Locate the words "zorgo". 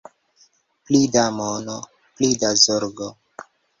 2.63-3.15